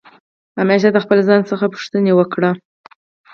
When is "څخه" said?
1.51-1.65